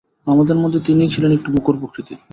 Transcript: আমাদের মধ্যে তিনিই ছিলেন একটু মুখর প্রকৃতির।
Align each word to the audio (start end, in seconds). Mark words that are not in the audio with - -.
আমাদের 0.27 0.57
মধ্যে 0.57 0.79
তিনিই 0.79 1.11
ছিলেন 1.13 1.31
একটু 1.31 1.49
মুখর 1.51 1.75
প্রকৃতির। 1.79 2.19